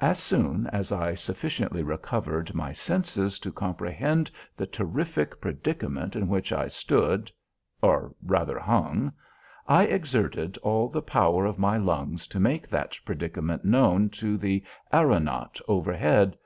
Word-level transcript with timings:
As 0.00 0.18
soon 0.20 0.68
as 0.68 0.90
I 0.90 1.14
sufficiently 1.14 1.82
recovered 1.82 2.54
my 2.54 2.72
senses 2.72 3.38
to 3.40 3.52
comprehend 3.52 4.30
the 4.56 4.66
terrific 4.66 5.38
predicament 5.38 6.16
in 6.16 6.28
which 6.28 6.50
I 6.50 6.66
stood, 6.68 7.30
or 7.82 8.14
rather 8.22 8.58
hung, 8.58 9.12
I 9.68 9.82
exerted 9.84 10.56
all 10.62 10.88
the 10.88 11.02
power 11.02 11.44
of 11.44 11.58
my 11.58 11.76
lungs 11.76 12.26
to 12.28 12.40
make 12.40 12.70
that 12.70 12.98
predicament 13.04 13.66
known 13.66 14.08
to 14.16 14.38
the 14.38 14.64
aeronaut 14.94 15.60
overhead. 15.68 16.38